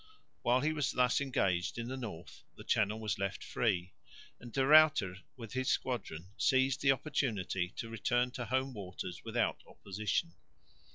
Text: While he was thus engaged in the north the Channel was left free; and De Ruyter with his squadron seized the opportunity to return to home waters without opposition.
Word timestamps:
While 0.41 0.61
he 0.61 0.73
was 0.73 0.93
thus 0.93 1.21
engaged 1.21 1.77
in 1.77 1.87
the 1.87 1.95
north 1.95 2.41
the 2.57 2.63
Channel 2.63 2.99
was 2.99 3.19
left 3.19 3.43
free; 3.43 3.93
and 4.39 4.51
De 4.51 4.65
Ruyter 4.65 5.17
with 5.37 5.53
his 5.53 5.69
squadron 5.69 6.29
seized 6.39 6.81
the 6.81 6.91
opportunity 6.91 7.69
to 7.77 7.87
return 7.87 8.31
to 8.31 8.45
home 8.45 8.73
waters 8.73 9.21
without 9.23 9.61
opposition. 9.67 10.33